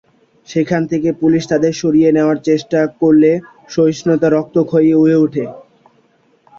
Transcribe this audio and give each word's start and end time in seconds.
সেখান 0.47 0.81
থেকে 0.87 1.09
পুলিশ 1.21 1.43
তাঁদের 1.47 1.73
সরিয়ে 1.81 2.09
দেওয়ার 2.11 2.37
চেষ্টা 2.47 2.79
করলে 3.01 3.31
সহিংসতা 3.69 4.27
রক্তক্ষয়ী 4.29 4.91
হয়ে 4.93 5.17
ওঠে। 5.17 5.45